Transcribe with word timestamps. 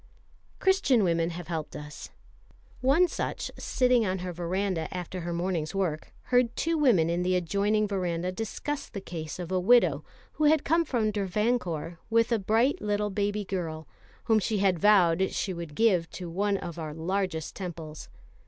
Christian 0.57 1.03
women 1.03 1.29
have 1.29 1.47
helped 1.47 1.75
us. 1.75 2.09
One 2.79 3.07
such, 3.07 3.51
sitting 3.59 4.03
on 4.03 4.17
her 4.25 4.33
verandah 4.33 4.87
after 4.91 5.19
her 5.21 5.31
morning's 5.31 5.75
work, 5.75 6.11
heard 6.33 6.55
two 6.55 6.75
women 6.75 7.07
in 7.07 7.21
the 7.21 7.35
adjoining 7.35 7.87
verandah 7.87 8.31
discuss 8.31 8.89
the 8.89 8.99
case 8.99 9.37
of 9.37 9.51
a 9.51 9.59
widow 9.59 10.03
who 10.31 10.45
had 10.45 10.63
come 10.65 10.85
from 10.85 11.11
Travancore 11.11 11.99
with 12.09 12.31
a 12.31 12.39
bright 12.39 12.81
little 12.81 13.11
baby 13.11 13.45
girl, 13.45 13.87
whom 14.23 14.39
she 14.39 14.57
had 14.57 14.79
vowed 14.79 15.31
she 15.33 15.53
would 15.53 15.75
give 15.75 16.09
to 16.09 16.31
one 16.31 16.57
of 16.57 16.79
our 16.79 16.95
largest 16.95 17.55
temples. 17.55 18.09